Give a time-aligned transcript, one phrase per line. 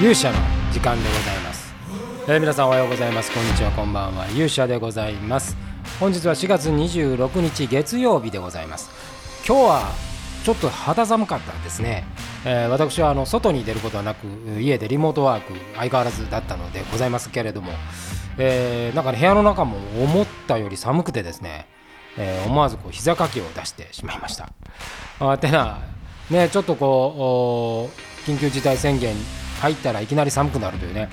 [0.00, 0.38] 勇者の
[0.72, 1.72] 時間でございます、
[2.26, 3.32] えー、皆さんおはようございます。
[3.32, 3.70] こんにちは。
[3.70, 4.26] こんばんは。
[4.30, 5.56] 勇者でございます。
[6.00, 8.90] 本日は4月26日月曜日でございます。
[9.46, 9.92] 今日は
[10.44, 12.02] ちょっと肌寒かったですね、
[12.44, 14.26] えー、私はあの外に出ることはなく
[14.60, 17.70] 家でリモートワーク相変わらずだったのでございますけれども、
[18.36, 21.68] えー、なんか、ね、部屋の中も思ったより寒くてですね、
[22.18, 24.52] えー、思わずこう膝かきを出してしまいました。
[25.20, 25.78] あてな
[26.30, 27.90] ねちょっとこ
[28.26, 29.14] う緊急事態宣言
[29.60, 31.08] 入ったらいきなり寒くなるというね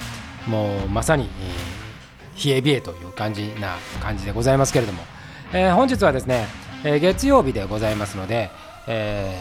[0.47, 1.29] もうまさに、
[2.43, 5.03] 冷え冷えという感じな感じでございますけれども、
[5.53, 6.47] えー、本日はですね、
[6.83, 8.49] えー、月曜日でございますので、
[8.87, 9.35] え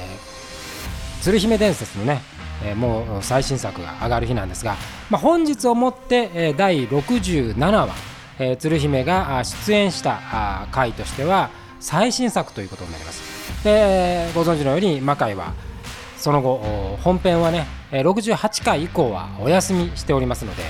[1.18, 2.20] ー、鶴姫伝説のね、
[2.62, 4.76] えー、もう最新作が上がる日なんですが、
[5.08, 7.94] まあ、本日をもって、えー、第67話、
[8.38, 13.64] えー、鶴姫が出演した回としては最新作ということになります。
[13.64, 15.54] でご存知のように魔界は
[16.16, 20.62] その後本編はね68回以降はお休みしておりますので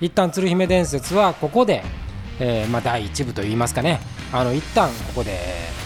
[0.00, 1.82] 一旦鶴姫伝説はここで、
[2.38, 4.00] えー、まあ、第1部といいますかね。
[4.32, 5.38] あの一旦ここで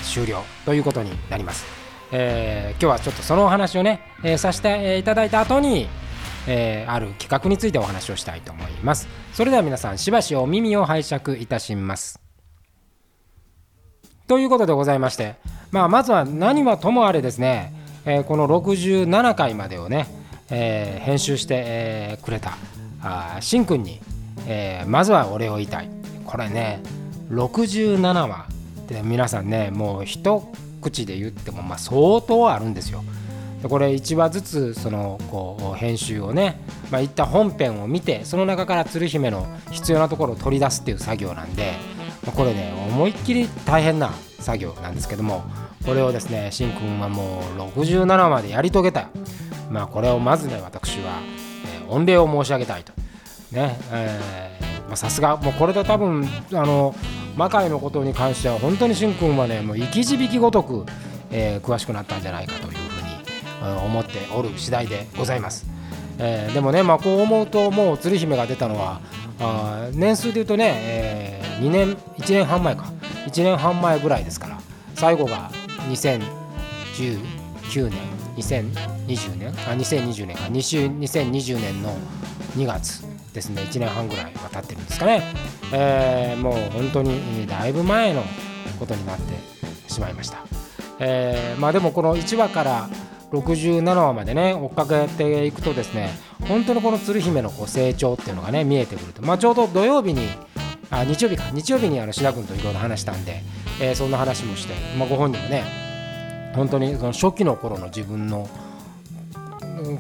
[0.03, 1.65] 終了ということになります、
[2.11, 5.89] えー、今日はちょっとそのお話をね、えー、させていただいた後に、
[6.49, 9.09] えある企画についてお話をしたいと思います。
[9.33, 12.21] それでは皆さんしばしお耳を拝借いたします。
[14.27, 15.37] ということでございまして、
[15.71, 17.73] まあ、まずは何はともあれですね
[18.05, 20.07] え、この67回までをね、
[20.55, 22.59] えー、編集して、えー、くれた
[23.03, 24.01] あしんくんに、
[24.47, 25.89] えー、まずはお礼を言いたい
[26.25, 26.81] これね
[27.31, 28.47] 67話
[28.87, 33.03] で皆さんねもう一口で言ってもまあ相当あるんですよ。
[33.63, 41.73] でこれ1話ずつそのこう編集をね、まあ、いった本編を見てその中から鶴姫の必要なところを取り出すっていう作業なんで、
[42.27, 45.45] ま、これね思いっきり大変な作業なんですけども
[45.85, 49.09] これをですねしんくんはもう67までやり遂げた
[49.71, 51.21] まあこれをまずね私は、
[51.65, 52.93] えー、御礼を申し上げたいと。
[53.53, 53.79] ね
[54.95, 56.95] さすがもうこれで多分あの
[57.35, 60.85] 魔界のことに関しては本当にしんくんはねもう生き字引ごとく、
[61.31, 65.67] えー、詳しくなったんじゃないかというふうに、思っておる次第でございます、
[66.19, 69.01] えー、でもねまあこう思うともう鶴姫が出たのは
[69.41, 72.93] あ年数でいうとね、えー、2年1年半前か。
[73.27, 74.61] 1年半前ぐらいですから
[74.95, 75.51] 最後が
[75.91, 77.99] 2019年
[78.37, 80.45] 2020年あ2020年か。
[80.45, 81.97] 2020年の
[82.57, 83.63] 2月ですね。
[83.63, 85.23] 1年半ぐらいは経ってるんですかね、
[85.73, 88.23] えー、もう本当にだいぶ前の
[88.79, 90.39] ことになってしまいました、
[90.99, 92.89] えー、まあでもこの1話から
[93.31, 96.11] 67話までね追っかけていくとですね
[96.47, 99.23] 本当にこの鶴姫のこう成長っていうのがね見えてくると。
[99.23, 100.29] まあちょうど土曜日に
[100.91, 101.45] あ日曜日か。
[101.53, 103.43] 日曜日にあの志田君といろいろ話したんで、
[103.81, 105.65] えー、そんな話もして、まあ、ご本人もね
[106.55, 108.49] 本当にその初期の頃の自分の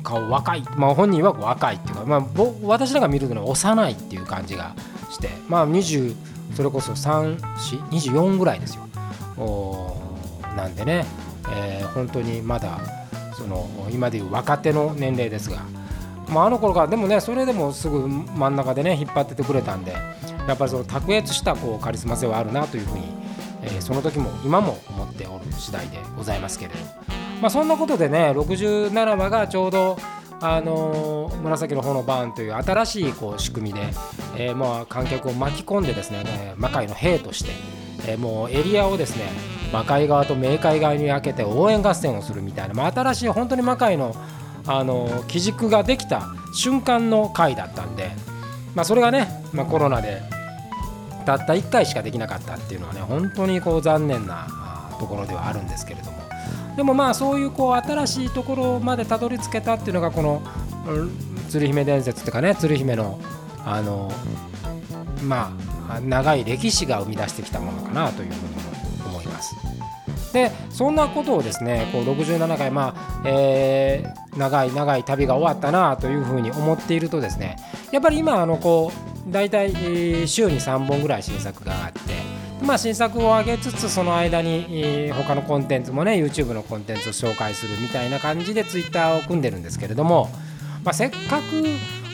[0.02, 2.22] 顔若い、まあ、本人は若いっていうか、まあ、
[2.62, 4.74] 私らが見るのは幼いっていう感じが
[5.10, 6.14] してまあ20
[6.54, 8.86] それこそ324ぐらいですよ。
[10.54, 11.06] なんでね、
[11.50, 12.78] えー、本当にまだ
[13.34, 15.62] その今でいう若手の年齢ですが、
[16.28, 19.92] まあ、あの頃からでもねそれでもすぐ真ん中でね引っ張っててくれたんで
[20.46, 23.04] やっぱりその卓越したこうカリスマ性はあるなというふうに、
[23.62, 26.78] え、その時も今も思っておる次第でございますけれど、
[27.40, 29.96] まあ、そんなことでね67話がちょうど
[30.40, 33.86] あのー、紫の方のバーンという新しいこう仕組みで、
[34.36, 37.52] えー、まあ観客を巻き込んでですね魔界の兵として、
[38.08, 39.26] えー、もうエリアをですね
[39.72, 44.16] 魔界側と冥界側に分けて応援合戦をするみたいな、まあ、新しい本当に魔界の
[44.64, 48.12] あの基軸ができた瞬間の回だったんで、
[48.76, 50.22] まあ、それがね、まあ、コロナで
[51.22, 54.46] たった1回しかできなかったっていうのはね本当にこう残念な
[54.98, 56.22] ところではあるんですけれども
[56.76, 60.42] でもまあそういうこう新しいところまでたどり着けたっていうのがこの
[61.48, 63.20] 鶴姫伝説っていうかね鶴姫の
[63.64, 64.10] あの
[65.22, 65.52] ま
[65.88, 68.54] あ長い歴史が生み出してきたものかなというふうに
[69.06, 69.54] 思います。
[70.32, 77.56] でそんなことをですねこう67回まあ、えー、長い長い旅が終わったなというふうに思っているとですね
[77.92, 82.00] やっぱり今あのこう大体週に3本ぐらい新作があって
[82.62, 90.30] まあ、新作を上げつつその間に他のコンテンツもね YouTube のコンテンツを紹介するみたいな感じで Twitter を組んでるんですけれども、
[90.84, 91.56] まあ、せっかく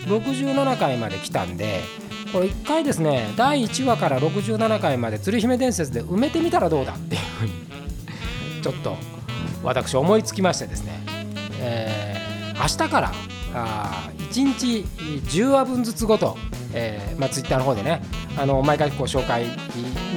[0.07, 1.81] 67回まで来たんで
[2.33, 8.97] これ1回ですね第1話から67回まで鶴姫伝説で埋めてみたらどうだっていうふうにちょっと
[9.63, 11.01] 私思いつきましてですね、
[11.61, 12.17] え、
[12.59, 13.13] 明日から
[13.55, 14.85] あ1日
[15.31, 16.37] 10話分ずつごと、
[16.73, 18.03] えーまあ、ツイッターの方でね
[18.37, 19.47] あの毎回こう紹介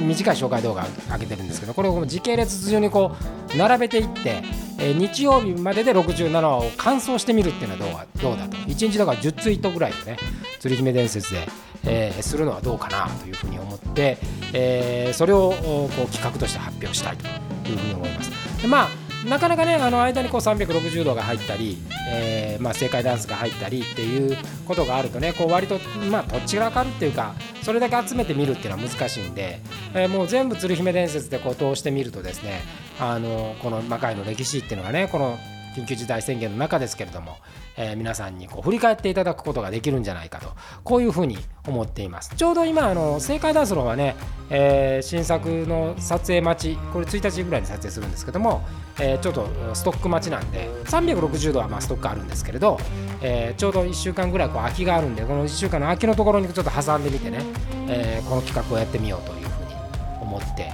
[0.06, 3.16] 短い紹介動画上げてるんですけどこれを時系列順にこ
[3.54, 4.42] う並べていって、
[4.78, 10.18] えー、日曜日までで67話を完走してみるっていうのはどうどうだと1日だから10ツイートぐらいでね
[10.60, 11.46] 鶴姫伝説で、
[11.84, 14.18] えー、するのはどうかなというふうに思って、
[14.52, 17.26] えー、それをこう企画として発表したいと
[17.70, 18.30] いうふうに思います。
[18.62, 21.78] でまあなかなかねあの間にこう360度が入ったり、
[22.10, 24.36] えーまあ、正解ダンスが入ったりっていう
[24.66, 25.78] ことがあるとねこう割と
[26.10, 29.60] まあどっちが分かるっていうかそれだけ集めてみるっていうのは難しいんで、
[29.94, 32.62] えー、もう全部鶴姫伝説でこう通してみるとですね
[33.00, 35.38] あのこの魔界の歴史っていうのがねこの
[35.72, 37.36] 緊急事態宣言の中ですけれども、
[37.76, 40.50] えー、皆さんにこう振り返っていただくことができるんじゃないかと
[40.84, 42.34] こういうふうに思っています。
[42.34, 44.16] ちょうど今あの正解ダンスローはね、
[44.50, 48.62] えー、新作の撮影待ちこれ1日ぐらいに撮影するんですけども、
[49.00, 52.78] えー、ちょっとストック待ちなんで360度はまあストックあるんですけれど、
[53.22, 57.40] え、ちょうど1週間ぐらいこう空きがあるんでこの1週間の空きのところにちょっと挟んでみてね、
[57.88, 59.74] え、この企画をやってみようというふうに
[60.20, 60.72] 思って、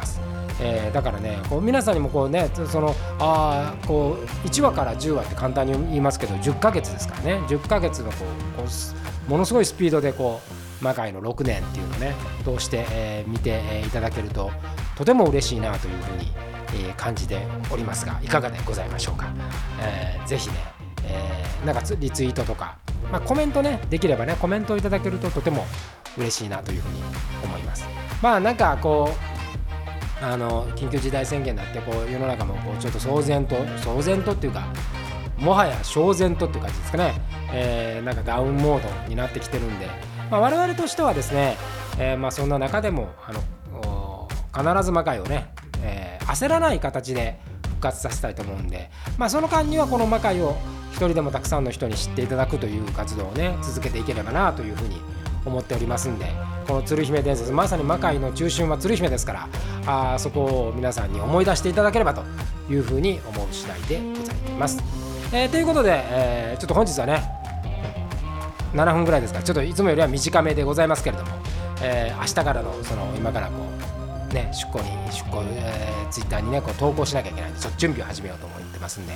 [0.00, 0.20] ます。
[0.62, 7.34] えー、だからねこう皆さんにもこうねそのあこう1話から10話って簡単に言いますけど10ヶ月ですからね。
[7.48, 8.16] 10ヶ月のこ
[8.58, 8.64] うこ
[9.28, 10.40] うものすごいスピードでこ
[10.80, 12.14] う魔界の6年っていうのをね
[12.44, 14.50] 通して、えー、見て、いただけると
[14.96, 16.32] とても嬉しいなというふうに、
[16.86, 19.28] えー、感じておりますがいかがでございましょうか、
[19.80, 20.54] えー、ぜひね、
[21.04, 22.78] えー、なんかリツイートとか、
[23.10, 25.66] まあ、コメントねできればねコメントをいただけるととても
[26.16, 27.02] 嬉しいなというふうに
[27.44, 27.86] 思います。
[28.22, 29.29] まあなんかこう
[30.22, 34.66] あの緊急事態宣言になってこう世の中もこうちょっと騒然と騒然とっていうか
[35.38, 37.14] もはや騒然とっていう感じですかね、
[37.52, 39.86] えー、なんかダウンモードになってきてるんで、
[40.30, 41.56] まあ、我々としてはですね、
[41.98, 43.40] えー、まあそんな中でもあの
[44.52, 45.52] 必ず魔界をね、
[45.82, 50.56] えー、焦らない形で復活させたいと思うんで、まあ、その間にはこの魔界を
[50.90, 55.00] 一人でもたくさんの人に知っていただくという活動をね続けていければなというふうに
[55.44, 56.26] 思っておりますんで
[56.66, 59.48] この鶴姫伝説まさに魔界の中心は鶴姫ですから
[59.86, 62.22] あそこを皆さんに思い出していただければと
[62.70, 64.82] いうふうに思う次第でございます。
[65.32, 67.22] えー、ということで、えー、ちょっと本日はね
[68.74, 71.30] 7分ぐらいですからちょっといつもよりは短めでございますけれども、
[71.82, 73.64] えー、明日からのその今からこ
[74.30, 79.14] うね出向に出向、えー、ツイッターにねこう投稿しなきゃいけないんでちょっと準備を始めようと思ってますんで、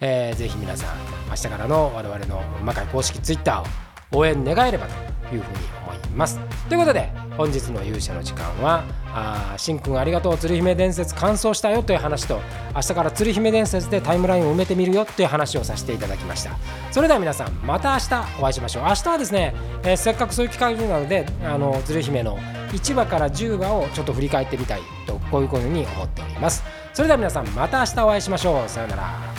[0.00, 0.96] えー、ぜひ皆さん
[1.28, 4.86] 明日からの我々の魔界公式ツイッターを応援願えれば
[5.28, 6.38] というふうに思います。
[6.68, 12.40] ということで本日の勇者の時間はあしんくんありがとう鶴姫伝説完走したよという話と
[12.74, 16.50] 明日から鶴姫伝説でタイムラインを埋めてみるよという話をさせていただきました。
[16.90, 18.82] それでは皆さんまた明日お会いしましょう。
[18.84, 22.38] 明日はですね、えー、せっかくそういう機会なのであの鶴姫の
[22.72, 26.62] 1話から10話をちょっと振り返ってみたいとこういうふうに思っております。
[26.92, 28.68] それでは皆さんまた明日お会いしましょう。
[28.68, 29.29] さようなら。